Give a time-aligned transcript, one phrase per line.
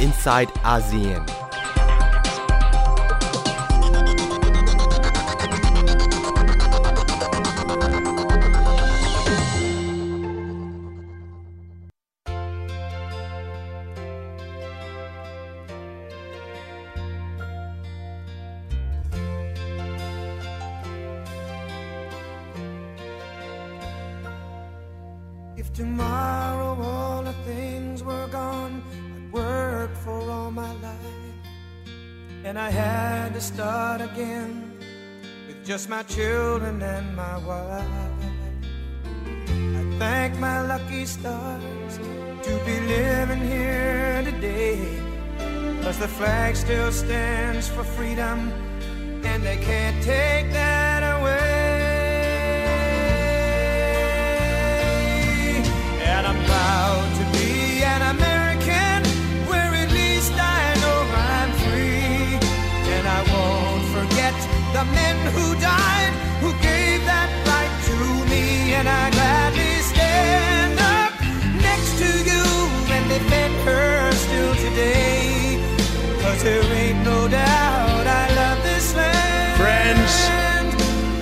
[0.00, 1.37] inside ASEAN.
[45.98, 48.52] Cause the flag still stands for freedom,
[49.24, 51.34] and they can't take that away.
[56.06, 59.02] And I'm proud to be an American,
[59.50, 61.00] where at least I know
[61.34, 62.38] I'm free.
[62.94, 64.34] And I won't forget
[64.72, 67.96] the men who died, who gave that right to
[68.30, 68.74] me.
[68.74, 71.12] And I gladly stand up
[71.60, 72.44] next to you
[72.94, 75.47] and defend her still today
[76.37, 79.57] Cause there ain't no doubt I love this land.
[79.61, 80.11] Friends,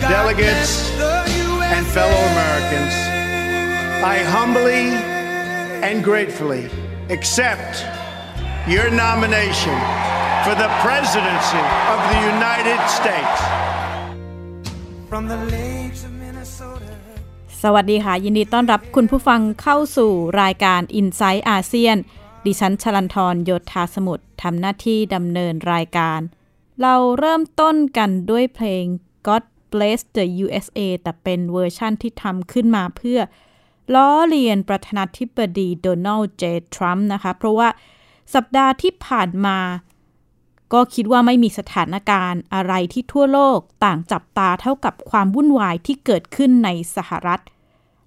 [0.02, 2.32] God delegates, bless the and fellow USA.
[2.34, 2.94] Americans,
[4.14, 4.84] I humbly
[5.88, 6.70] and gratefully
[7.10, 7.86] accept
[8.68, 9.78] your nomination
[10.46, 13.40] for the presidency of the United States.
[15.10, 16.92] From the lakes of Minnesota.
[17.64, 21.98] สวัสดีค่ะ ยินดีต้อนรับคุณผู้ฟังเข้าสู่รายการ i n s i ซต์อาเซียน
[22.47, 26.21] ดิฉันชลันทรโยธาสมุทรทำหน้าที่ดำเนินรายการ
[26.83, 28.85] เราเริ่มต้นกันด้วยเพลง
[29.27, 33.21] God Bless the USA แต่เป็นเวอร์ชั่นที่ทำขึ้นมาเพื่อ
[33.95, 37.69] ล้อเลียนประธานาธิบดีโดนัลด์เจทรัมป์นะคะ เพราะว่า
[38.35, 39.59] สัปดาห์ที่ผ่านมา
[40.73, 47.41] ก็คิดว่าไม่มีสถานการณ์อะไรที่ทั่วโลกต่างจับตาเท่ากับความวุ่นวายที่เกิดขึ้นในสหรัฐ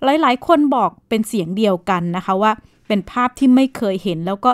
[0.03, 2.51] หลายๆ คนบอกเป็นเสียงเดียวกันนะคะว่า
[2.89, 4.51] เป็นภาพที่ไม่เคยเห็น แล้วก็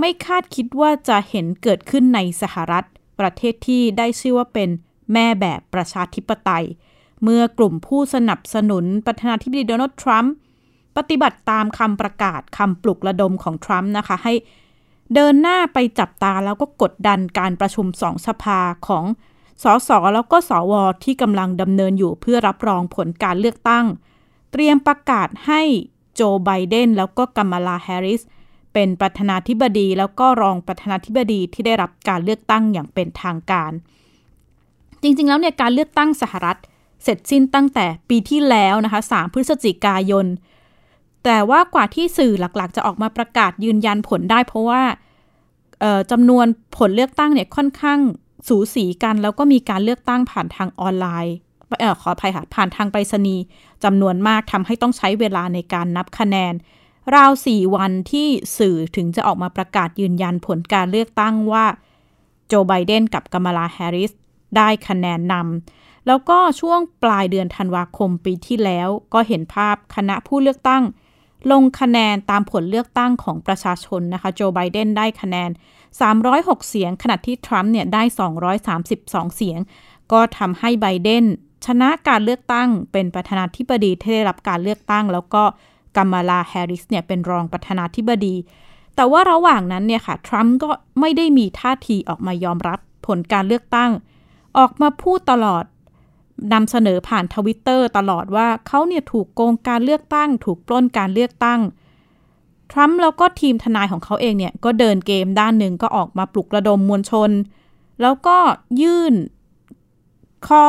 [0.00, 2.86] ไม่คาดคิดว่าจะเห็นเกิดขึ้นในสหรัฐ
[3.20, 4.68] ประเทศที่ได้ชื่อว่าเป็น
[5.12, 6.66] แม่แบบประชาธิปไตย
[7.22, 10.34] เมื่อกลุ่มผู้สนับสนุนประธานาธิบดีโดนัลด์ทรัมป์
[10.96, 14.34] ปฏิบัติตามคำประกาศคำปลุกระดมของทรัมป์นะคะให้
[15.14, 19.04] เดินหน้าไปจับตาแล้วก็กดดันการประชุมสองสภาของ
[19.62, 20.72] สสแล้วก็สว
[21.04, 23.84] ที่กำลังดำเนินอยู่เพื่อรับรองผลการเลือกตั้ง
[24.52, 25.62] เตรียมประกาศให้
[26.14, 28.22] โจไบเดนแล้วก็กัมมาลาแฮร์ริส
[28.72, 33.72] เป็นประธานาธิบดีแล้วก็รองประธานาธิบดีที่ได้รับการเลือกตั้งอย่างเป็นทางการ
[35.02, 36.58] จริงๆ แล้วเนี่ยการเลือกตั้งสหรัฐ
[37.02, 40.26] เสร็จสิ้นตั้งแต่ปีที่แล้วนะคะ 3 พฤศจิกายน
[41.24, 44.82] แต่ว่ากว่าที่สื่อหลักๆ จะออกมาประกาศยืนยันผลได้ เพราะว่า
[46.10, 46.46] จำนวน
[46.76, 47.98] ผลเลือกตั้งเนี่ยค่อนข้าง
[48.48, 51.36] สูสีกัน แล้วก็มีการเลือกตั้งผ่านทางออนไลน์
[52.00, 53.42] ขออภัยค่ะ ผ่านทางไปรษณีย์
[53.84, 56.54] จำนวนมากทำให้ต้องใช้เวลาในการนับคะแนน
[57.14, 58.28] ราวสี่วันที่
[58.58, 61.66] สื่อถึงจะออกมาประกาศยืนยันผลการเลือกตั้งว่า
[62.46, 64.12] โจไบเดนกับกัมาลาแฮร์ริส
[64.56, 70.82] ได้คะแนนนำแล้วก็ช่วงปลายเดือนธันวาคมปีที่แล้วก็เห็นภาพคณะผู้เลือกตั้ง
[71.52, 75.50] ลงคะแนนตามผลเลือกตั้งของประชาชนนะคะ โจไบเดนได้คะแนน
[76.08, 78.02] 306 เสียง ขณะที่ทรัมป์เนี่ยได้
[78.68, 79.58] 232 เสียง
[80.12, 81.24] ก็ทำให้ไบเดน
[81.66, 85.42] ชนะการเลือกตั้งเป็นประธานาธิบดีที่ได้รับการเลือกตั้ง แล้วก็
[85.96, 88.34] กัมมาลาแฮร์ริสเนี่ยเป็นรองประธานาธิบดี
[88.96, 90.70] แต่ว่าระหว่างนั้นเนี่ยค่ะทรัมป์ก็
[91.00, 93.90] ไม่ได้มีท่าทีออกมายอมรับผลการเลือกตั้ง
[94.58, 95.64] ออกมาพูดตลอด
[96.52, 101.60] นำเสนอผ่านทวิตเตอร์ตลอดว่าเขาเนี่ยถูกโกงการเลือกตั้ง ถูกปล้นการเลือกตั้ง
[102.72, 107.30] ทรัมป์แล้วก็ทีมทนายของเขาเองเนี่ยก็เดินเกมด้านหนึ่งก็ออกมาปลุกระดมมวลชน
[108.02, 108.36] แล้วก็
[108.82, 109.14] ยื่น
[110.48, 110.64] ข้อ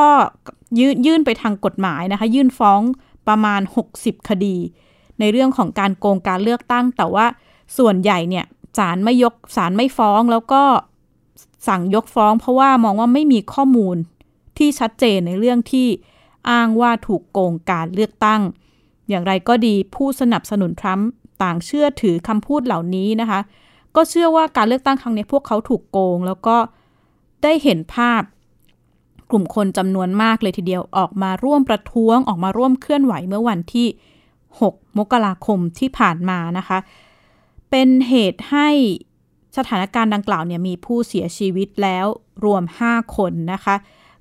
[0.80, 2.82] ยื่นยื่นไปทางกฎหมายนะคะ ยื่นฟ้อง
[3.28, 3.62] ประมาณ
[3.96, 4.58] 60 คดี
[5.20, 7.26] ในเรื่องของการโกงการเลือกตั้ง แต่ว่า
[7.78, 8.46] ส่วนใหญ่เนี่ย
[8.78, 10.64] ศาลไม่ยกศาลไม่ฟ้องแล้วก็
[11.68, 13.98] สั่งยกฟ้อง เพราะว่ามองว่าไม่มีข้อมูล
[14.58, 15.88] ที่ชัดเจนในเรื่องที่
[16.50, 18.42] อ้างว่าถูกโกงการเลือกตั้ง
[19.10, 21.08] อย่างไรก็ดีผู้สนับสนุนทรัมป์
[21.44, 23.40] ต่างเชื่อถือคำพูดเหล่านี้นะคะ
[23.96, 26.58] ก็เชื่อว่าการเลือกตั้งครั้งนี้พวกเขาถูกโกง แล้วก็
[27.44, 28.22] ได้เห็นภาพ
[29.34, 33.88] กลุ่มคนจำนวนมากเลยทีเดียวออกมาร่วมประท้วงออกมาร่วมเคลื่อนไหวเมื่อวันที่
[34.44, 36.78] 6 มกราคมที่ผ่านมานะคะ
[37.70, 38.70] เป็นเหตุให้
[39.58, 42.06] สถานการณ์ดังกล่าวเนี่ยมีผู้เสียชีวิตแล้ว
[42.46, 43.76] รวม 5 คนนะคะ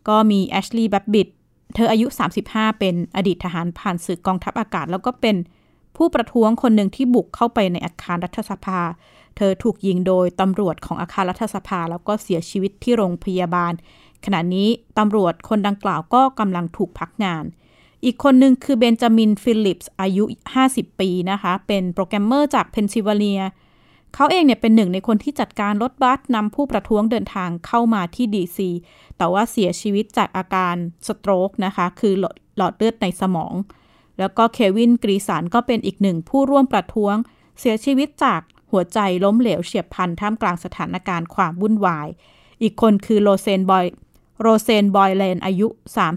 [0.08, 1.28] ก็มีแอชลีย์แบ บบิ ตต์
[1.74, 2.06] เธออายุ
[2.44, 5.36] 35 เป็นอดีตทหารผ่านศึกกองทัพอากาศ แล้วก็เป็น
[5.96, 8.80] ผู้ประท้วงคนหนึ่งที่บุกเข้าไปในอาคารรัฐสภา
[9.36, 13.72] เธอถูกยิงโดยตำรวจของอาคารรัฐสภา แล้วก็เสียชีวิตที่โรงพยาบาล
[14.24, 17.44] ขณะนี้ตำรวจคนดังกล่าวก็กำลังถูกพักงาน
[18.04, 20.24] อีกคนหนึ่งคือเบนจามินฟิลิปส์อายุ
[20.62, 23.42] 50 ปีนะคะ เป็นโปรแกรมเมอร์จากเพนซิลเวเนีย
[24.14, 28.70] เขาเองเนี่ยเป็นหนึ่งในคนที่จัดการรถบัสนำผู้ประท้วงเดินทางเข้ามาที่ดีซี
[29.16, 30.74] แต่ว่าเสียชีวิตจากอาการ
[31.06, 32.14] stroke นะคะ คือ
[32.56, 33.54] หลอดเลือดในสมอง
[34.18, 37.14] แล้วก็เควินกรีสันก็เป็นอีกหนึ่งผู้ร่วมประท้วง
[37.60, 38.40] เสียชีวิตจาก
[38.70, 42.08] หัวใจล้มเหลวเฉียบพลันท่ามกลางสถานการณ์ความวุ่นวาย
[42.62, 43.84] อีกคนคือโรเซนบอย
[44.42, 45.68] โรเซนบอยเลนอายุ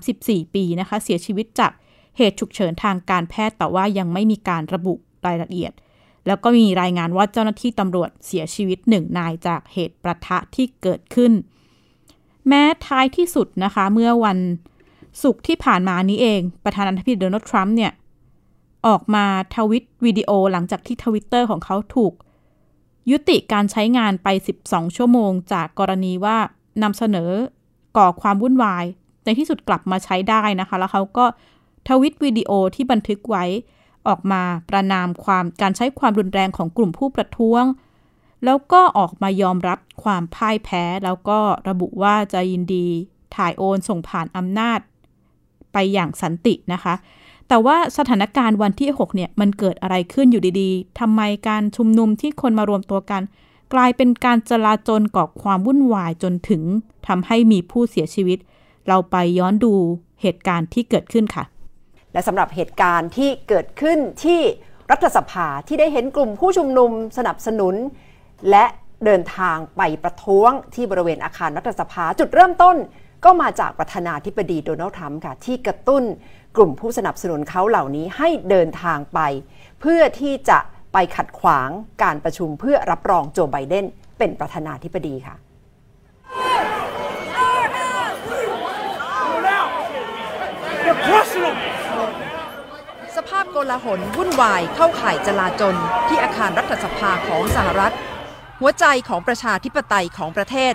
[0.03, 1.71] 34 ปีนะคะ เสียชีวิตจาก
[2.17, 4.93] เหตุฉุกเฉินทางการแพทย์แต่ว่ายังไม่มีการระบุ
[5.25, 5.71] รายละเอียด
[6.27, 11.31] แล้วก็มีรายงานว่าเจ้าหน้าที่ตำรวจเสียชีวิตหนึ่งนายจากเหตุปะทะที่เกิดขึ้น
[12.47, 14.37] แม้ท้ายที่สุดนะคะ เมื่อวัน
[15.23, 17.91] สุกร์ที่ผ่านมานี้เอง ประธานาธิบดีโดนัลด์ทรัมป์เนี่ย
[18.87, 19.25] ออกมา
[19.55, 22.13] ทวิตวิดีโอหลังจากที่ทวิตเตอร์ของเขาถูก
[23.11, 24.27] ยุติการใช้งานไป
[24.63, 26.37] 12 ชั่วโมง จากกรณีว่า
[26.83, 27.31] นำเสนอ
[27.97, 28.85] ก่อความวุ่นวาย
[29.25, 31.25] ในที่สุดกลับมาใช้ได้นะคะ แล้วเขาก็
[31.87, 33.45] ทวิตวิดีโอที่บันทึกไว้
[34.07, 37.63] ออกมาประนามความการใช้ความรุนแรงของกลุ่มผู้ประท้วง
[38.45, 41.39] แล้วก็ออกมายอมรับความพ่ายแพ้ แล้วก็
[41.69, 42.87] ระบุว่าจะยินดี
[43.35, 44.79] ถ่ายโอนส่งผ่านอำนาจ
[45.73, 46.93] ไปอย่างสันตินะคะ
[47.47, 53.21] แต่ว่าสถานการณ์วันที่ 6 เนี่ย มันเกิดอะไรขึ้นอยู่ดีๆทำไมการชุมนุมที่คนมารวมตัวกัน
[53.75, 56.63] กลายเป็นการจลาจลก่อความวุ่นวายจนถึง
[57.07, 58.39] ทำให้มีผู้เสียชีวิต
[58.87, 59.73] เราไปย้อนดู
[60.21, 61.43] เหตุการณ์ที่เกิดขึ้นค่ะ
[62.13, 64.41] และสำหรับเหตุการณ์ที่เกิดขึ้นที่
[64.91, 67.75] รัฐสภาที่ได้เห็นกลุ่มผู้ชุมนุมสนับสนุน
[68.49, 68.65] และ
[69.05, 72.75] เดินทางไปประท้วงที่บริเวณอาคารรัฐสภาจุดเริ่มต้น
[73.25, 76.03] ก็มาจากประธานาธิบดีโดนัลด์ทรัมป์ค่ะ ที่กระตุ้น
[76.55, 79.19] กลุ่มผู้สนับสนุนเขาเหล่านี้ให้เดินทางไป
[79.81, 80.59] เพื่อที่จะ
[80.97, 81.69] ไปขัดขวาง
[82.03, 83.85] การประชุมเพื่อรับรองโจไบเดน
[84.17, 85.35] เป็นประธานาธิบดีค่ะ
[93.15, 95.75] สภาพโกลาหลวุ่นวายเข้าข่ายจลาจล
[96.07, 97.93] ที่อาคารรัฐสภาของสหรัฐ
[98.59, 100.73] หัวใจของประชาธิปไตยของประเทศ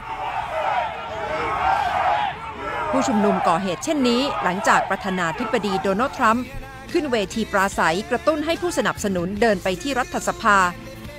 [2.90, 6.44] ผู้ชุมนุมก่อเหตุเช่นนี้หลังจากประธานาธิบดีโดนัลด์ทรัมป์
[6.92, 10.58] ขึ้นเวทีปราศัยกระตุ้นให้ผู้สนับสนุนเดินไปที่รัฐสภา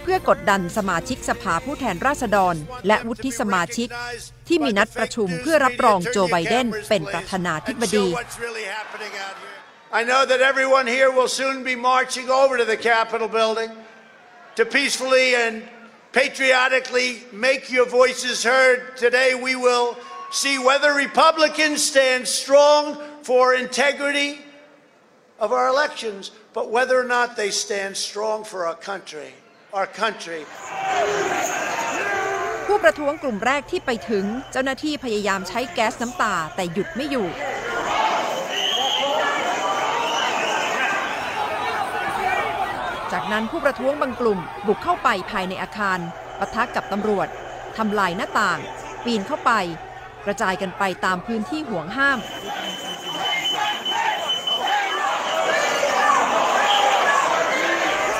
[0.02, 2.56] เพื่อกดดันสมาชิกสภาผู้แทนราษฎร
[2.88, 3.88] และวุฒิสมาชิก
[4.48, 8.06] ที่มีนัดประชุมเพื่อรับรองโจไบเดนเป็นประธานาธิบดี
[10.00, 13.72] I know that everyone here will soon be marching over to the Capitol building
[14.58, 15.54] to peacefully and
[16.14, 17.10] patriotically
[17.48, 18.78] make your voices heard.
[19.06, 19.88] Today we will
[20.42, 22.84] see whether Republicans stand strong
[23.30, 24.30] for integrity
[25.42, 29.30] of our elections, but whether or not they stand strong for our country.
[29.74, 30.42] Our country.
[32.68, 37.28] ผู้ประท้วงกลุ่มแรกที่ไปถึง เจ้าหน้าที่พยายามใช้แก๊สน้ำตาแต่หยุดไม่อยู่
[43.12, 46.00] จากนั้นผู้ประท้วงบางกลุ่มบุกเข้าไปภายในอาคาร
[46.40, 47.28] ปะทะกับตำรวจ
[47.78, 48.60] ทำลายหน้าต่าง
[49.06, 49.52] ปีนเข้าไป
[50.26, 52.20] กระจายกันไปตามพื้นที่ห่วงห้าม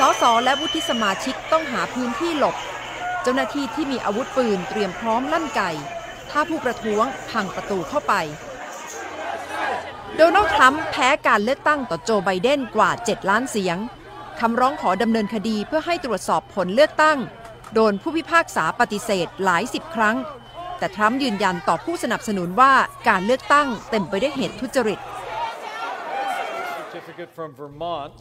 [0.02, 2.56] สสและวุฒิสมาชิกต้องหาพื้นที่หลบ
[3.22, 5.70] เจ้าหน้าที่ที่มีอาวุธปืนเตรียมพร้อมลั่นไก่
[6.30, 8.14] ถ้าผู้ประท้วงพังประตูเข้าไป
[10.18, 13.78] โดนัลด์ทรัมป์แพ้การเลือกตั้งต่อโจไบเดนกว่า 7 ล้านเสียง
[14.40, 17.18] คำร้องขอดำเนินคดีเพื่อให้ตรวจสอบผลเลือกตั้ง
[17.74, 20.18] โดนผู้พิพากษาปฏิเสธหลายสิบครั้ง
[20.78, 22.74] แต่ทรัมป์ยืนยันต่อผู้สนับสนุนว่า
[23.10, 25.00] การเลือกตั้งเต็มไปด้วยเหตุทุจริต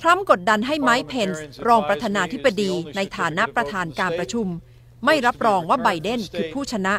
[0.02, 4.48] ทรัมป์กดดันให้ไมค์เพนส์รองประธานาธิบดีในฐานะประธานการประชุม
[5.06, 6.96] ไม่รับรองว่าไบเดนคือผู้ชนะ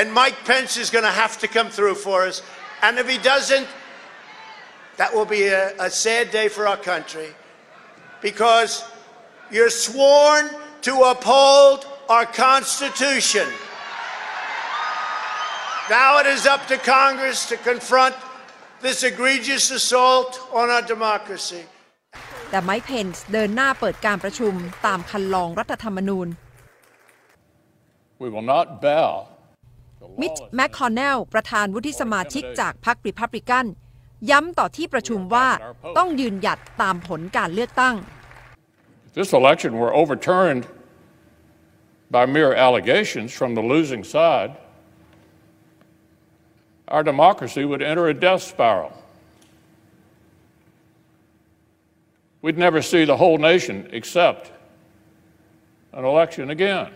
[0.00, 2.42] And Mike Pence is going to have to come through for us.
[2.82, 3.68] And if he doesn't,
[4.96, 7.28] that will be a, a sad day for our country.
[8.20, 8.84] Because
[9.52, 10.50] you're sworn
[10.82, 13.46] to uphold our Constitution.
[15.88, 18.16] Now it is up to Congress to confront
[18.81, 21.63] this egregious assault on our democracy.
[22.49, 24.53] แต่ไมค์เพนส์เดินหน้าเปิดการประชุม
[24.85, 26.27] ตามคันลองรัฐธรรมนูญ
[28.21, 29.09] We will not bow
[30.21, 33.65] มิชแมคคอนเนลประธานวุฒิสมาชิกจากพรรคริพับลิกัน
[34.31, 35.47] ย้ำต่อที่ประชุมว่า
[35.97, 37.95] ต้องยืนหยัดตามผลการเลือกตั้ง
[39.09, 40.63] If this election were overturned
[42.15, 44.51] by mere allegations from the losing side,
[46.88, 48.92] our democracy would enter a death spiral.
[52.44, 54.52] we'd never see the whole nation accept
[55.94, 56.90] an election again.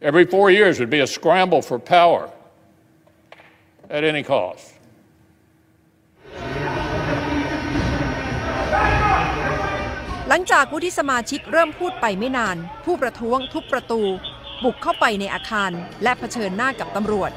[0.00, 2.30] Every four years would be a scramble for power
[3.90, 4.66] at any cost.
[10.28, 14.02] หลังจากวุฒิสมาชิกเริ่มพูดไปไม่นาน ผู้ประท้วงทุบประตู
[14.63, 15.71] บุกเข้าไปในอาคาร
[16.03, 17.31] และเผชิญหน้ากับตำรวจ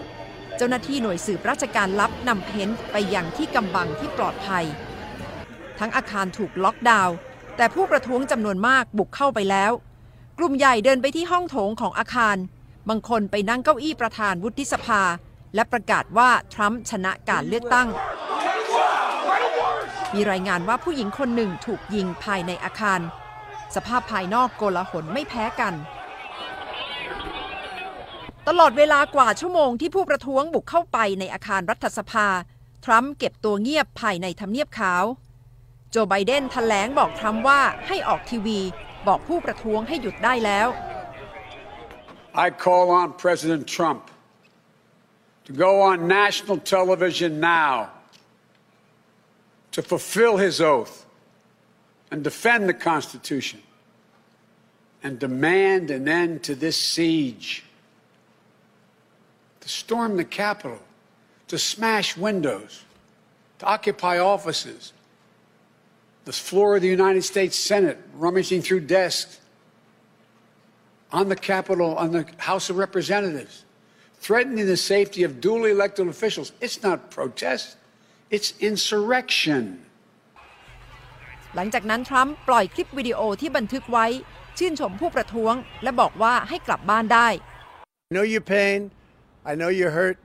[0.57, 4.65] เจ้าหน้าที่หน่วยสืบราชการลับนำเพ้นไปยังที่กำบังที่ปลอดภัย
[5.79, 7.17] ทั้งอาคารถูกล็อกดาวน์
[7.57, 9.73] แต่ผู้ประท้วงจำนวนมากบุกเข้าไปแล้ว
[10.39, 12.37] กลุ่มใหญ่เดินไปที่ห้องโถงของอาคาร
[12.89, 15.03] บางคนไปนั่งเก้าอี้ประธานวุฒิสภา
[15.55, 17.89] และประกาศว่าทรัมป์ชนะการเลือกตั้ง
[20.15, 23.01] มีรายงานว่าผู้หญิงคนหนึ่งถูกยิงภายในอาคาร
[23.75, 25.75] สภาพภายนอกโกลาหลไม่แพ้กัน
[28.53, 32.29] ตลอดเวลากว่าชั่วโมงที่ผู้ประท้วงบุกเข้าไปในอาคารรัฐสภา
[32.85, 35.05] ทรัมป์เก็บตัวเงียบภายในทำเนียบขาว
[35.91, 38.61] โจไบเดนแถลงบอกทรัมป์ว่าให้ออกทีวี
[39.07, 40.69] บอกผู้ประท้วงให้หยุดได้แล้ว
[42.45, 44.03] I call on President Trump
[45.47, 47.75] to go on national television now
[49.75, 50.95] to fulfill his oath
[52.11, 53.61] and defend the Constitution
[55.05, 57.49] and demand an end to this siege,
[59.62, 60.80] to storm the Capitol,
[61.48, 62.84] to smash windows,
[63.60, 64.94] to occupy offices,
[66.26, 69.40] the floor of the United States Senate, rummaging through desks,
[71.12, 73.64] on the Capitol, on the House of Representatives,
[74.20, 76.52] threatening the safety of duly elected officials.
[76.62, 77.78] It's not protest,
[78.30, 79.64] it's insurrection.
[81.56, 84.06] หลังจากนั้นทรัมป์ปล่อยคลิปวิดีโอที่บันทึกไว้
[84.58, 85.54] ชื่นชมผู้ประท้วง
[85.84, 87.28] และบอกว่าให้กลับบ้านได้
[88.10, 88.80] I know your pain.
[89.46, 90.18] I know you're hurt.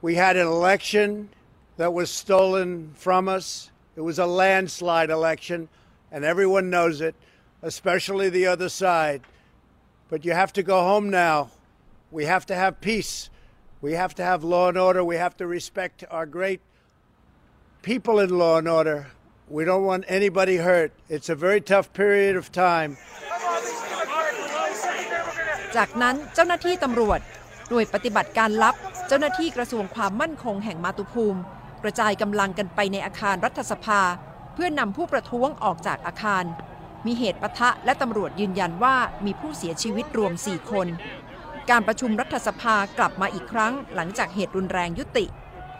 [0.00, 1.28] We had an election
[1.76, 3.70] that was stolen from us.
[3.96, 5.68] It was a landslide election,
[6.12, 7.14] and everyone knows it,
[7.62, 9.22] especially the other side.
[10.08, 11.50] But you have to go home now.
[12.10, 13.28] We have to have peace.
[13.80, 15.04] We have to have law and order.
[15.04, 16.60] We have to respect our great
[17.82, 19.08] people in law and order.
[19.48, 20.92] We don't want anybody hurt.
[21.08, 22.96] It's a very tough period of time.
[25.76, 27.20] จากนั้นเจ้าหน้าที่ตำรวจ
[27.73, 28.75] หน่วยปฏิบัติการลับ
[29.07, 31.39] เจ้าหน้าที่กระทรวงความมั่นคงแห่งมาตุภูมิ
[31.83, 34.01] กระจายกำลังกันไปในอาคารรัฐสภา
[34.53, 36.43] เพื่อนำผู้ประท้วงออกจากอาคาร
[37.05, 40.87] มีเหตุปะทะและตำรวจยืนยันว่ามีผู้เสียชีวิตรวม 4 คน
[41.69, 45.25] การประชุมรัฐสภากลับมาอีกครั้ง หลังจากเหตุรุนแรงยุติ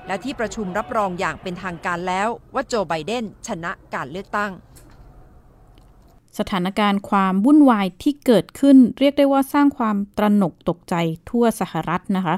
[0.07, 4.51] และที่ประชุมรับรองอย่างเป็นทางการแล้วว่าโจไบเดนชนะการเลือกตั้ง
[6.39, 10.95] สถานการณ์ความวุ่นวายที่เกิดขึ้น เรียกได้ว่าสร้างความตระหนกตกใจ
[11.29, 12.35] ทั่วสหรัฐนะคะ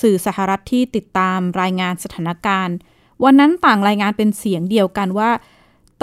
[0.00, 2.76] สื่อสหรัฐที่ติดตามรายงานสถานการณ์
[3.24, 5.30] วันนั้นต่างรายงานเป็นเสียงเดียวกันว่า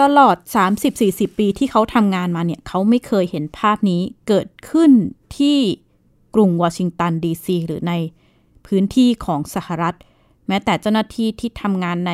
[0.02, 0.36] ตลอด
[0.88, 4.90] 30-40 ปีที่เขาทำงานมาเนี่ยเขาไม่เคยเห็นภาพนี้เกิดขึ้น
[5.38, 5.58] ที่
[6.34, 7.92] กรุงวอชิงตันดีซีหรือใน
[8.66, 9.96] พื้นที่ของสหรัฐ
[10.48, 12.12] แม้แต่เจ้าหน้าที่ที่ทำงานใน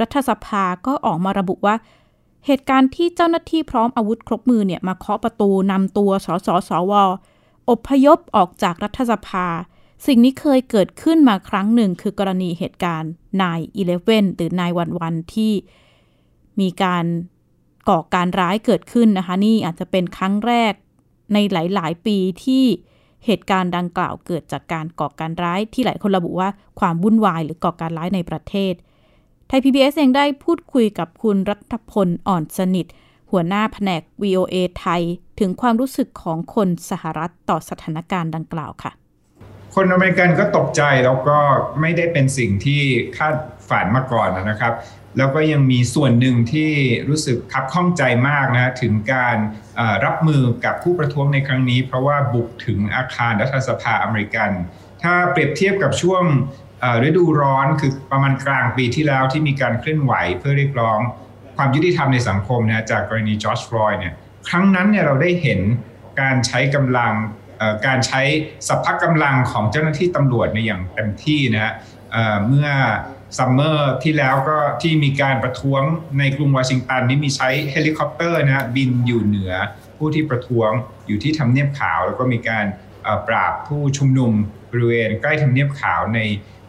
[0.00, 1.74] รัฐสภาก็ออกมาระบุว่า
[2.46, 6.92] เหตุการณ์ที่เจ้าหน้าที่พร้อมอาวุธครบมือเนี่ยมาเคาะประตูนำตัวสสสว
[7.70, 9.46] อพยพออกจากรัฐสภา
[10.06, 15.52] สิ่งนี้เคยเกิดขึ้นมาครั้งหนึ่งคือกรณีเหตุการณ์นายอีเลฟเว่นหรือนายวันวันที่
[16.60, 17.04] มีการ
[17.88, 20.72] ก่อการร้ายเกิดขึ้นนะคะ นี่อาจจะเป็นครั้งแรก
[21.32, 22.64] ในหลาย ๆ ปีที่
[23.26, 26.48] เหตุการณ์ดังกล่าวเกิดจากการก่อการร้ายที่หลายคนระบุว่า
[26.80, 28.74] ความวุ่นวายหรือก่อการร้ายในประเทศ
[29.52, 32.86] ทย PBS เองได้พูดคุยกับคุณรัฐพลอ่อนสนิท
[33.30, 35.02] หัวหน้าแผนก VOA ไทย
[35.40, 38.92] ถึงความรู้สึกของคนสหรัฐต่อสถานการณ์ดังกล่าวค่ะ
[39.74, 41.38] คนอเมริกันก็ตกใจแล้วก็
[41.80, 42.82] ไม่ได้เป็นสิ่งที่
[43.16, 43.34] คาด
[43.68, 44.74] ฝันมาก่อนนะครับ
[45.18, 46.70] แล้วก็ยังมีส่วนหนึ่งที่
[47.08, 49.36] รู้สึกคับข้องใจมากนะถึงการ
[50.04, 54.50] รับมือกับผู้ประท้วงในครั้งนี้ เพราะว่าบุกถึงอาคารรัฐสภาอเมริกัน
[55.02, 56.24] ถ้าเปรียบเทียบกับช่วง
[57.06, 60.98] ฤดูร้อนคือประมาณกลางปีที่แล้วที่มีการเคลื่อนไหวเพื่อเรียกร้อง
[61.56, 64.14] ความยุติธรรมในสังคมนะจากกรณีจอร์จฟลอยด์เนี่ย
[64.48, 65.60] ครั้งนั้นเนี่ยเราได้เห็น
[66.20, 67.12] การใช้กำลัง
[67.86, 68.22] การใช้
[68.68, 71.72] สรรพกำลังของเจ้าหน้าที่ตำรวจในอย่างเต็มที่นะฮะ
[72.46, 72.68] เมื่อ
[73.38, 75.82] ซัมเมอร์ที่แล้วก็ที่มีการประท้วง
[76.18, 79.52] ในกรุงวอชิงตันนี่มีใช้เฮลิคอปเตอร์นะบินอยู่เหนือ
[79.98, 80.70] ผู้ที่ประท้วง
[81.06, 82.64] อยู่ที่ทำเนียบขาว แล้วก็มีการ
[83.28, 84.32] ปราบผู้ชุมนุม
[84.70, 86.20] บริเวณใกล้ทำเนียบขาวใน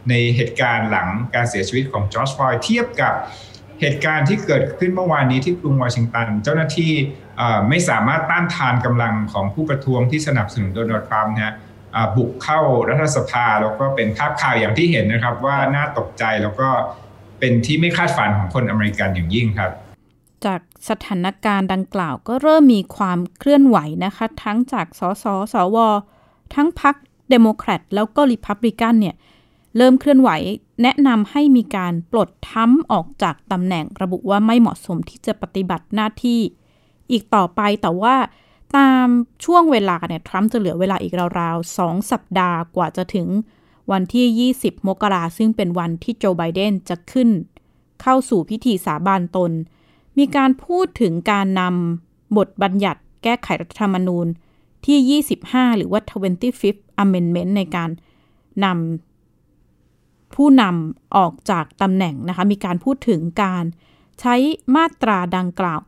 [0.10, 3.13] ในเหตุการณ์หลังการเสียชีวิตของจอร์จฟลอยด์เทียบกับ
[3.81, 6.91] เหตุการณ์ที่เกิดขึ้นเมื่อวานนี้ที่กรุงวอชิงตัน เจ้าหน้าที่
[7.69, 11.55] ไม่สามารถต้านทานกำลังของผู้ประท้วงที่สนับสนุนโดนัลด์ทรัมป์นะ
[12.15, 16.69] บุกเข้ารัฐสภาแล้วก็เป็นภาพข่าวอย่างที่เห็นนะครับว่าน่าตกใจแล้วก็
[17.39, 19.72] เเป็นที่ไม่คาดฝันของคนอเมริกันอย่างยิ่งครับ
[20.45, 25.01] จากสถานการณ์ดังกล่าวก็เริ่มมีความเคลื่อนไหวนะคะ ทั้งจากสส.
[25.24, 25.77] สว.
[26.55, 26.95] ทั้งพรรค
[27.29, 29.15] เดโมแครตแล้วก็รีพับลิกันเนี่ย
[29.77, 30.30] เริ่มเคลื่อนไหว
[30.82, 36.39] แนะนำให้มีการปลดทรัมป์ออกจากตำแหน่งระบุว่าไม่เหมาะสมที่จะปฏิบัติหน้าที่
[37.12, 38.15] อีกต่อไปแต่ว่า
[38.75, 39.08] ตาม
[39.46, 43.27] ช่วงเวลาเนี่ยทรัมป์จะเหลือเวลาอีกราวๆ 2 สัปดาห์กว่าจะถึง
[43.92, 47.30] วันที่ 20 มกราซึ่งเป็นวันที่โจไบเดนจะขึ้น
[48.01, 49.51] เข้าสู่พิธีสาบานตน
[50.18, 54.27] มีการพูดถึงการนำบทบัญญัติแก้ไขรัฐธรรมนูญ
[54.86, 57.89] ที่ 25 หรือว่า 25th Amendment ในการ
[58.65, 59.12] นำ
[60.35, 63.65] ผู้นำออกจากตำแหน่งนะคะ มีการพูดถึงการ
[64.21, 64.35] ใช้
[64.75, 65.79] มาตราดังกล่าว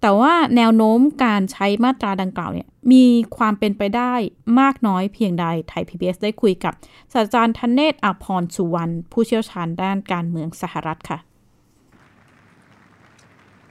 [0.00, 3.04] แต่ว่าแนวโน้มการใช้มาตราดังกล่าวเนี่ยมี
[3.36, 4.14] ความเป็นไปได้
[4.60, 6.72] มากน้อยเพียงใดไทย PBS ได้คุยกับ
[7.12, 11.18] ศาสตราจารย์ธเนศอาพรสุวรรณผู้เชี่ยวชาญด้านการเมืองสหรัฐค่ะ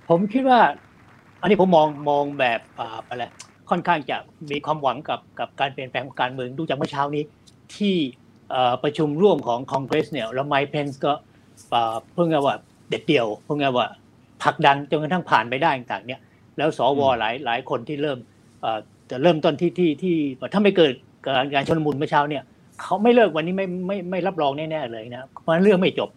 [0.10, 0.60] ผมคิดว่า
[1.42, 2.60] อันนี้ผมมองมองแบบ
[3.10, 3.24] อะไร
[3.70, 4.18] ค่อนข้างจะ
[4.52, 7.24] มีความหวังกับกับการเปลี่ยนแปลงของการเมืองดูจากเมื่อเช้านี้
[7.76, 7.96] ที่
[8.84, 11.12] ประชุมร่วมของคอนเกรสเนี่ยแล้วไมค์เพนส์ก็
[12.14, 12.56] เพิ่งว่า
[12.90, 13.88] เด็ดเดี่ยวเพิ่งว่า
[14.44, 16.22] ผลักดันจนกระทั่งผ่านไปได้ต่างเนี่ย
[16.58, 18.18] แล้วสวหลายหลายคนที่เริ่ม
[19.12, 20.16] จะเริ่มต้นที่ที่ที่
[20.54, 20.94] ถ้าไม่เกิด
[21.26, 22.44] การการชนมุนเมื่อเช้าเนี่ย
[22.82, 26.10] เขาไม่เลิกวันนี้ไม่ไม่ไม่รับรองแน่ๆเลยนะเพราะเรื่องไม่จบ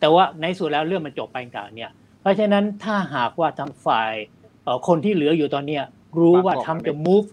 [0.00, 4.12] แต่ว่าในสุดแล้วเรื่องมันจบไปต่างเนี่ยเพราะฉะนั้นถ้าหากว่าทางฝ่าย
[4.88, 5.84] คนที่เหลืออยู่ตอนเนี้ย
[6.18, 7.26] รู้ว่าทำจะ move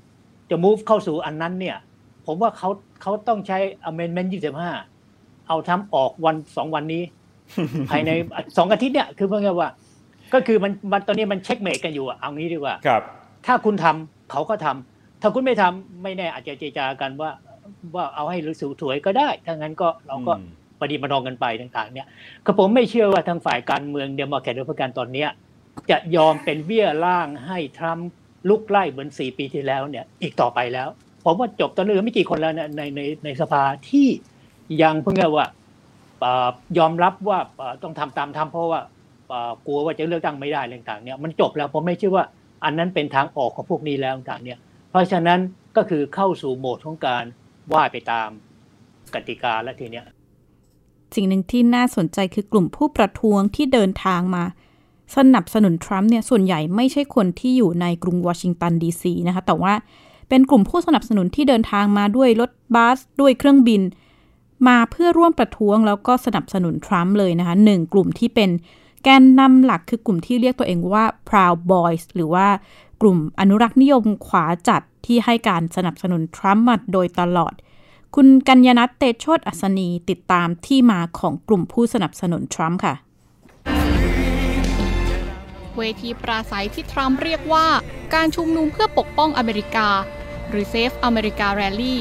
[0.50, 1.77] จะ move เข้าสู่อันนั้นเนี่ย
[2.27, 2.70] ผมว่าเขา
[3.01, 3.58] เขาต้องใช้
[3.89, 4.29] amendment
[4.91, 7.03] 25เอาทำออกวันสองวันนี้
[7.89, 8.12] ภายใน
[8.58, 9.70] สองอาทิตย์เนี่ยคือเพื่อว่า
[10.34, 13.01] ก็คือมันมันตอนนี้มันเช็คเมกกันอยู่เอางี้ดีกว่าครับ
[13.46, 17.32] ถ้าคุณทำเขาก็ทำถ้าคุณไม่ทำไม่แน่อาจจะเจรจากันว่า
[17.96, 20.34] ว่าเอาให้รู้สึกถวยก็ได้ถ้างั้นก็เราก็
[20.82, 22.08] ปฏิบัติกันไปต่างๆ เนี่ย
[22.46, 25.29] ก็ผมไม่เชื่อว่าทางฝ่ายการเมืองเดโมแครตหรือพรรคการตอนเนี้ย
[25.91, 28.10] จะยอมเป็นเบี้ยล่างให้ทรัมป์
[28.50, 30.89] ลุกไล่เหมือนสี่ปีที่แล้วเนี่ย อีกต่อไปแล้ว
[31.26, 34.08] ผมว่าจบตอนนี้ไม่กี่คนแล้วในในในสภาที่
[34.82, 35.48] ยังเพิ่งว่า
[36.78, 37.40] ยอมรับว่า
[37.84, 38.82] ต้องทำตามทำเพราะว่า
[39.66, 42.26] กลัวว่าจะเลือกตั้งไม่ได้ต่างๆเนี่ยมันจบแล้วผมไม่เชื่อว่า
[42.64, 44.60] อันนั้นเป็นทางออกของพวกนี้แล้วต่างๆเนี่ย
[44.90, 45.40] เพราะฉะนั้น
[45.78, 47.24] ก็คือเข้าสู่โหมดของการ
[47.74, 48.30] ว่าไปตาม
[49.14, 50.06] กติกาและทีเนี้ย
[51.16, 54.44] สิ่งหนึ่งที่น่าสนใจคือกลุ่มผู้ประท้วงที่เดินทางมา
[55.18, 59.74] สนับสนุนทรัมป์เนี่ยส่วนใหญ่ไม่ใช่คนที่อยู่ในกรุงวอชิงตันดีซีนะคะแต่ว่า
[60.30, 63.82] เป็นกลุ่มผู้สนับสนุนที่เดินทางมาด้วยรถบัสด้วยเครื่องบิน
[64.68, 68.50] มาเพื่อร่วมประท้วงแล้วก็สนับสนุนทรัมป์เลยนะคะหนึ่งกลุ่มที่เป็น
[69.04, 72.48] แกนนำหลักคือกลุ่มที่เรียกตัวเองว่า Proud Boys หรือว่า
[73.02, 77.54] กลุ่มอนุรักษ์นิยมขวาจัดที่ให้การสนับสนุนทรัมป์มาโดยตลอด
[78.16, 82.96] คุณกัญญนัทเตโชตอัศนีติดตามที่มาของกลุ่มผู้สนับสนุนทรัมป์ค่ะ
[85.78, 87.68] เวทีปราศัยที่ทรัมป์เรียกว่า
[88.14, 89.90] การชุมนุมเพื่อปกป้องอเมริกา
[90.50, 91.96] หรือ Save America Rally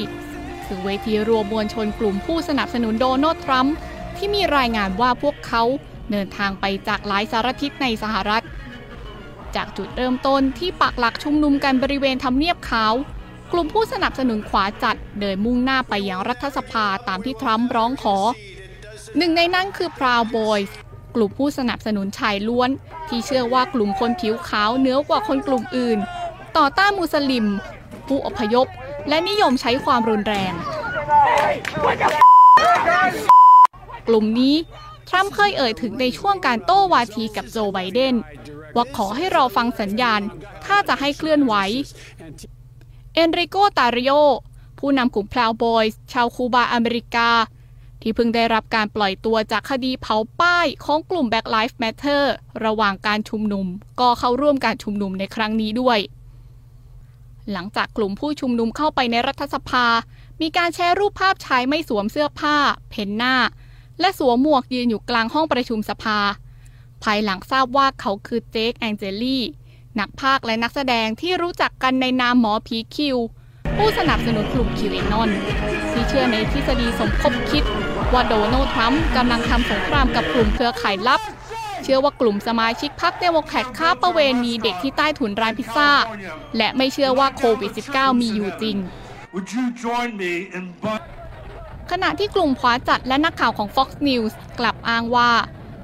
[0.65, 3.75] คือเวทีรวมมวลชนกลุ่มผู้สนับสนุนโดนัลด์ทรัมป์
[4.17, 5.63] ที่มีรายงานว่าพวกเขา
[6.11, 8.43] เดินทางไปจากหลายสารทิศในสหรัฐ
[9.55, 12.93] จากจุดเริ่มต้นที่ปักหลักชุมนุมกันบริเวณทำเนียบขาว
[13.51, 18.17] กลุ่มผู้สนับสนุนขวาจัดเดินมุ่งหน้าไปยังรัฐสภาตามที่ทรัมป์ร้องขอ
[19.17, 20.71] หนึ่งในนั้นคือ Proud Boys
[21.15, 22.69] กลุ่มผู้สนับสนุนชายล้วน
[23.07, 25.99] ที่เชื่อว่ากลุ่มคนผิวขาวเหนือกว่าคนกลุ่มอื่น
[26.57, 27.45] ต่อต้านมุสลิม
[28.07, 28.67] ผู้อพยพ
[29.09, 30.53] และนิยมใช้ความรุนแรง
[34.07, 34.55] กลุ่มนี้
[35.09, 38.15] ทรัมป์เคยเอ่ยถึงในช่วงการโต้วาทีกับโจไบเดน
[38.75, 40.21] ว่าขอให้รอฟังสัญญาณ
[40.65, 41.53] ถ้าจะให้เคลื่อนไหว
[43.13, 44.13] เอนริโก ตาริโอ
[44.79, 47.29] ผู้นำกลุ่มพลาวบอยส์ชาวคูบาอเมริกา
[48.07, 52.23] ที่เพิ่งได้รับการปล่อยตัวจากคดีเผาป้ายของกลุ่ม Black Lives Matter
[52.65, 53.65] ระหว่างการชุมนุม
[53.99, 55.99] ก็เข้าร่วมการชุมนุมในครั้งนี้ด้วย
[57.51, 59.85] หลังจากกลุ่มผู้ชุมนุมเข้าไปในรัฐสภา
[60.41, 62.55] มีการแชร์รูปภาพชายไม่สวมเสื้อผ้า
[62.89, 63.35] เพ้นหน้า
[63.99, 66.19] และสวมหมวกยืนอยู่กลางห้องประชุมสภา
[67.03, 69.43] ภายหลังทราบว่าเขาคือเจคแองเจลี่
[69.99, 73.17] นักพากย์และนักแสดงที่รู้จักกันในนามหมอผีคิว
[73.75, 75.29] ผู้สนับสนุนกลุ่มคิวเอนอน
[75.91, 77.65] ที่เชื่อในทฤษฎีสมคบคิด
[78.13, 81.21] ว่าโดนัลด์ทรัมป์กำลังทำสงครามกับกลุ่มเครือข่ายลับ
[81.83, 85.89] เชื่อว่ากลุ่มสมาชิกพรรคเดโมแครตค้าประเวณีเด็กที่ใต้ถุนร้านพิซซ่า
[86.57, 88.77] และไม่เชื่อว่าโควิด -19 มีอยู่จริง
[91.91, 95.31] ขณะที่กลุ่มขวาจัดและนักข่าวของ Fox News กลับอ้างว่า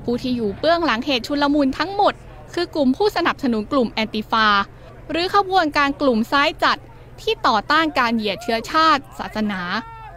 [0.03, 2.13] ผู้ที่อยู่เบื้องหลังเหตุชุลมุนทั้งหมด
[2.53, 4.47] คือกลุ่มผู้สนับสนุนกลุ่มแอนติฟา
[5.11, 6.77] หรือขบวนการกลุ่มซ้ายจัด
[7.21, 9.61] ที่ต่อต้านการเหยียดเชื้อชาติ ศาสนา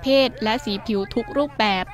[0.05, 1.85] เพศ และสีผิวทุกรูปแบบ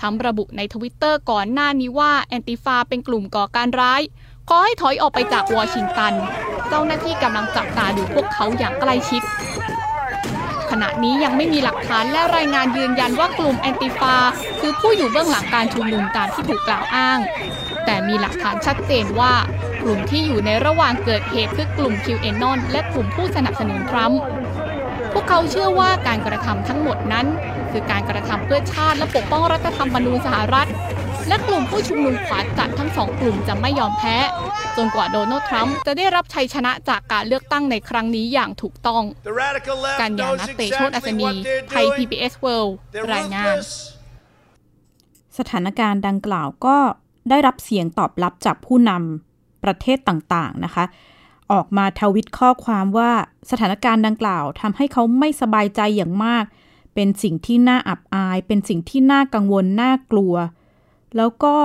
[0.00, 4.02] ทำระบุในทวิตเตอร์ก่อนหน้านี้ว่าแอนติฟาเป็นกลุ่มก่อการร้าย
[4.48, 6.14] ขอให้ถอยออกไปจากวอชิงตัน
[6.68, 9.22] เจ้าหน้าที่กำลังจับตาดูพวกเขาอย่างใกล้ชิด
[10.70, 14.14] ขณะนี้ยังไม่มีหลักฐานและรายงานยืนยันว่ากลุ่มแอนติฟา
[14.60, 17.18] คือผู้อยู่เบื้องหลังการชุมนุมตามที่ถูกกล่าวอ้าง
[17.84, 19.34] แต่มีหลักฐานชัดเจนว่า
[19.82, 24.20] กลุ่มที่อยู่ในระหว่างเกิดเหตุคือกลุ่มคิวเอนนอนและกลุ่มผู้สนับสนุนทรัมป์
[25.18, 27.26] วกเขาเชื่อว่าการกระทำทั้งหมดนั้น
[27.70, 30.68] คือการกระทำเพื่อชาติและปกป้องรัฐธรรมนูญสหรัฐ
[31.28, 34.16] และกลุ่มผู้ชุมนุมขวาจัดทั้งสองกลุ่มจะไม่ยอมแพ้
[34.76, 41.96] จนกว่าโดนัลด์ทรัมป์จะได้รับชัยชนะจากการเลือกตั้งในครั้งนี้อย่างถูกต้อง The radical left การยา knows นัตเตโชตอัศ exactly นี what they're ไทย doing.
[41.96, 43.70] PBS World They're รายงาน ruthless.
[45.38, 46.76] สถานการณ์ดังกล่าวก็
[47.30, 50.84] ได้รับเสียงตอบรับจากผู้นำประเทศต่างๆนะคะ
[51.52, 53.12] ออกมาทวิตข้อความว่า
[53.50, 56.44] สถานการณ์ดังกล่าวทำให้เขาไม่สบายใจอย่างมาก
[56.94, 60.34] เป็นสิ่งที่น่าอับอาย เป็นสิ่งที่น่ากังวล น่ากลัว
[61.16, 61.56] แล้วก็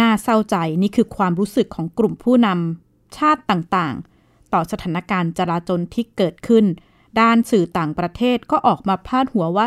[0.00, 6.64] น่าเศร้าใจนี่คือความรู้สึกของกลุ่มผู้นำชาติต่างๆ ต่อสถานการณ์จราจนที่เกิดขึ้น
[7.20, 9.66] ด้านสื่อต่างประเทศก็ออกมาพาดหัวว่า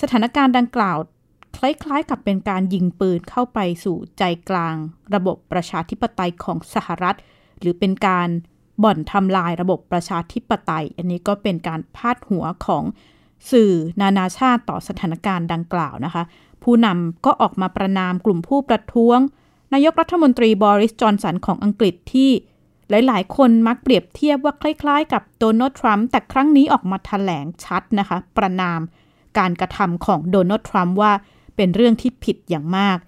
[0.00, 0.98] สถานการณ์ดังกล่าว
[1.56, 4.74] คล้ายๆ กับเป็นการยิงปืนเข้าไปสู่ใจกลาง
[5.14, 7.16] ระบบประชาธิปไตยของสหรัฐ
[7.60, 8.28] หรือเป็นการ
[8.82, 12.84] บ่อนทำลายระบบประชาธิปไตย อันนี้ก็เป็นการพาดหัวของ
[13.50, 16.22] สื่อนานาชาติต่อสถานการณ์ดังกล่าวนะคะ
[16.62, 19.18] ผู้นำก็ออกมาประนามกลุ่มผู้ประท้วง
[19.72, 22.30] นายกรัฐมนตรีบริสจอนสันของอังกฤษที่
[22.90, 28.80] หลาย ๆ คนมักเปรียบเทียบว่าคล้าย ๆ กับโดนัลด์ทรัมป์แต่ครั้งนี้ออกมาแถลงชัดนะคะ ประนาม
[29.38, 31.12] การกระทำของโดนัลด์ทรัมป์ว่า
[31.56, 32.98] เป็นเรื่องที่ผิดอย่างมาก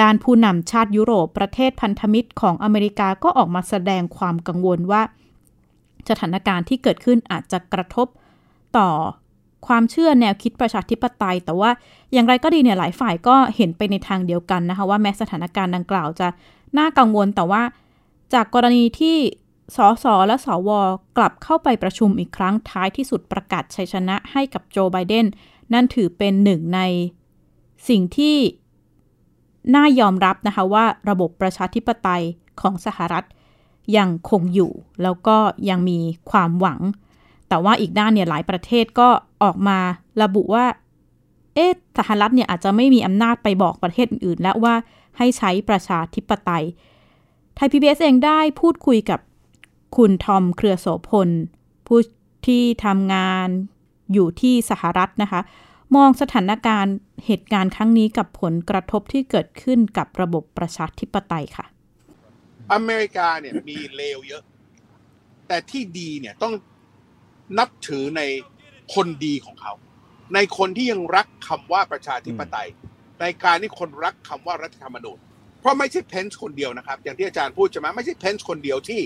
[0.00, 5.02] ด้านผู้นำชาติยุโรปประเทศพันธมิตรของอเมริกาก็ออกมาแสดงความกังวลว่า
[6.08, 8.06] สถานการณ์ที่เกิดขึ้นอาจจะกระทบ
[8.76, 8.88] ต่อ
[9.66, 11.70] ความเชื่อแนวคิดประชาธิปไตย แต่ว่า
[12.12, 16.28] อย่างไรก็ดีเนี่ยหลายฝ่ายก็เห็นไปในทางเดียวกันนะคะว่าแม้สถานการณ์ดังกล่าวจะ
[16.78, 17.62] น่ากังวลแต่ว่า
[18.34, 19.16] จากกรณีที่
[19.76, 20.70] สสและสว
[21.16, 25.26] กลับเข้าไปประชุมอีกครั้งท้ายที่สุดประกาศชัยชนะให้กับโจไบเดน
[25.72, 26.80] นั่นถือเป็นหนึ่งใน
[27.88, 28.36] สิ่งที่
[29.74, 32.22] น่ายอมรับนะคะว่าระบบประชาธิปไตย
[32.60, 33.24] ของสหรัฐ
[33.96, 35.36] ยังคงอยู่ แล้วก็
[35.70, 35.98] ยังมี
[36.30, 36.80] ความหวัง
[37.48, 39.08] แต่ว่าอีกด้านเนี่ยหลายประเทศก็
[39.42, 39.78] ออกมา
[40.22, 40.66] ระบุว่า
[41.54, 44.74] เอ๊ะสหรัฐเนี่ยอาจจะไม่มีอำนาจไปบอกประเทศอื่นๆ แล้วว่า
[45.18, 46.64] ให้ใช้ประชาธิปไตย
[47.54, 49.20] ไทย PBS เองได้พูดคุยกับ
[49.96, 51.28] คุณทอมเครือโสพล
[51.86, 51.98] ผู้
[52.46, 53.48] ที่ทำงาน
[54.12, 55.40] อยู่ที่สหรัฐนะคะ
[55.96, 56.96] มองสถานการณ์
[57.26, 61.66] เหตุการณ์ครั้งนี้กับผลกระทบที่เกิดขึ้นกับระบบประชาธิปไตยค่ะ
[62.72, 64.42] อเมริกาเนี่ยมีเลวเยอะ
[65.48, 66.54] แต่ที่ดีเนี่ยต้อง
[67.58, 68.22] นับถือใน
[68.94, 69.72] คนดีของเขา
[70.34, 72.68] ในคนที่ยังรักคำว่าประชาธิปไตย
[73.20, 75.18] ในการที่คนรักคำว่ารัฐธรรมนูญ
[75.60, 79.00] เพราะไม่ใช่เพนส์คนเดียวนะครับ อย่างที่อาจารย์พูดใช่ไหมไม่ใช่เพนส์คนเดียวที่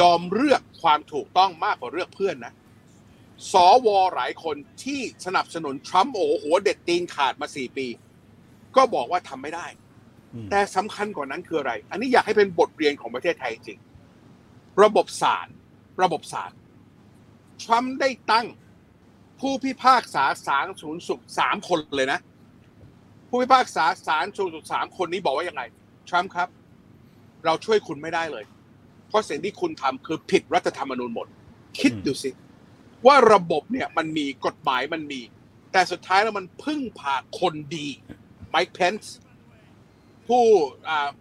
[0.00, 2.52] ยอมเลือกความถูกต้องมากกว่าเลือกเพื่อนนะ
[3.50, 3.54] ส
[3.86, 7.86] วหลายคนที่สนับสนุนทรัมป์โอ้โหหัวเด็ดตีนขาดมาสี่ปี
[8.76, 9.66] ก็บอกว่าทำไม่ได้
[10.50, 13.78] แต่สำคัญกว่านั้นคืออะไร อันนี้อยากให้เป็นบทเรียนของประเทศไทยจริง
[14.82, 15.48] ระบบศาล
[16.02, 16.52] ระบบศาล
[17.62, 18.46] ทรัมป์ได้ตั้ง
[19.40, 22.20] ผู้พิพากษาศาลสูงสุดสามคนเลยนะ
[23.28, 25.62] ผู้พิพากษาศาลสูงสุดสามคนนี้บอกว่ายังไง
[26.08, 26.48] ทรัมป์ครับ
[27.44, 28.44] เราช่วยคุณไม่ได้เลย
[29.08, 31.26] เพราะสิ่งที่คุณทำคือผิดรัฐธรรมนูญหมด
[31.80, 32.30] คิดดูสิ
[33.06, 35.20] ว่าระบบเนี่ยมันมีกฎหมายมันมี
[35.72, 37.88] แต่สุดท้ายแล้วมันพึ่งพาคนดี
[38.50, 39.16] ไมค์เพนส์
[40.28, 40.44] ผู้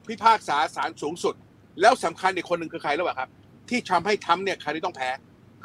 [0.08, 1.36] พิพากษาศาลสูงสุด
[1.82, 3.30] แล้วสำคัญอีกคนหนึ่งคือใครรู้ป่ะครับ
[3.70, 5.10] ที่ทำให้ทำเนี่ยใครที่ต้องแพ้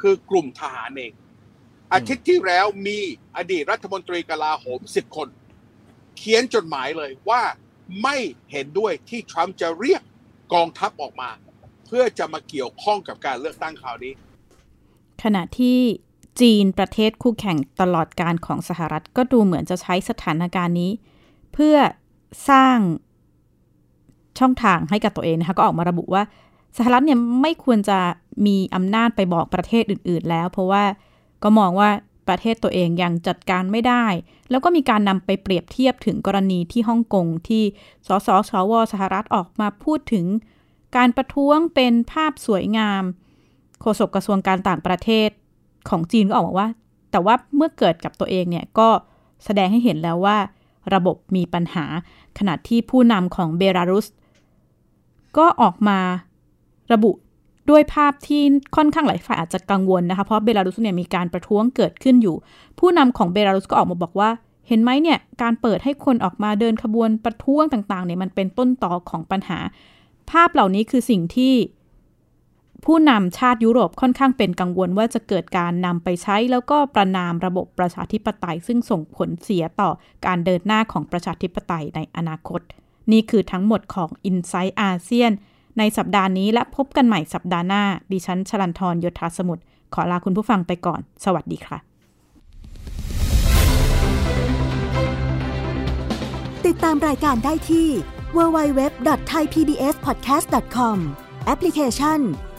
[0.01, 1.11] คือกลุ่มทหารเอง
[1.93, 2.99] อาทิตย์ที่แล้วมี
[3.37, 5.27] อดีตรัฐมนตรีกลาโหมสิบคน
[6.17, 7.41] เขียนจดหมายเลยว่า
[8.03, 8.17] ไม่
[8.51, 10.01] เห็นด้วยที่ทรัมป์จะเรียก
[10.53, 11.29] กองทัพออกมา
[11.85, 14.13] เพื่อจะมาเกี่ยวข้องกับการเลือกตั้งคราวนี้
[15.23, 15.79] ขณะที่
[16.41, 20.91] จีนประเทศคู่แข่งตลอดการของสหรัฐ ก็ดูเหมือนจะใช้สถานการณ์นี้
[21.53, 21.77] เพื่อ
[22.49, 22.77] สร้าง
[24.39, 26.23] ช่องทางให้กับตัวเองนะคะก็ออกมาระบุว่า
[26.77, 27.99] สหรัฐเนี่ยไม่ควรจะ
[28.45, 30.83] มีอำนาจไปบอกประเทศอื่น ๆ แล้ว เพราะว่า
[31.43, 31.89] ก็มองว่า
[32.27, 34.05] ประเทศตัวเองยังจัดการไม่ได้
[34.49, 37.63] แล้วก็มีการนำไปเปรียบเทียบถึงกรณีที่ฮ่องกงที่
[38.07, 40.25] สสสวสหรัฐออกมาพูดถึง
[40.97, 43.03] การประท้วงเป็นภาพสวยงาม
[43.81, 45.29] โฆษกกระทรวงการต่างประเทศ
[45.89, 46.69] ของจีนก็ออกมาว่า
[47.11, 48.89] แต่ว่าเมื่อเกิดกับตัวเองเนี่ยก็
[49.45, 50.37] แสดงให้เห็นแล้วว่า
[50.93, 51.85] ระบบมีปัญหา
[52.37, 54.07] ขณะที่ผู้นำของเบลารุส
[55.37, 55.99] ก็ออกมา
[56.93, 57.11] ระบุ
[57.69, 58.41] ด้วยภาพที่
[58.75, 62.35] ค่อนข้างหลายฝ่ายอาจจะกังวลนะคะ เพราะเบลารุสเนี่ยมีการประท้วงเกิดขึ้นอยู่
[62.79, 64.29] ผู้นำของเบลารุสก็ออกมาบอกว่า
[64.67, 69.59] เห็นไหมเนี่ยการเปิดให้คนออกมาเดินขบวนประท้วงต่างๆเนี่ยมันเป็นต้นต่อของปัญหา
[70.31, 71.53] ภาพเหล่านี้คือสิ่งที่
[72.85, 79.89] ผู้นำชาติยุโรปค่อนข้างเป็นกังวลว่าจะเกิดการนำไปใช้ แล้วก็ประนามระบบประชาธิปไตย ซึ่งส่งผลเสียต่อ
[80.25, 82.61] การเดินหน้าของประชาธิปไตยในอนาคต
[83.11, 85.31] นี่คือทั้งหมดของ i n s i ซต์อาเซียน
[85.77, 89.63] ในสัปดาห์นี้และพบกันใหม่สัปดาห์หน้า ดิฉันชลันทรโยธาสมุทร
[89.93, 91.77] ขอลาคุณผู้ฟังไปก่อน สวัสดีค่ะ
[96.65, 97.87] ติดตามรายการได้ที่
[98.37, 100.97] www.thaipbspodcast.com
[101.45, 102.19] แอปพลิเคชัน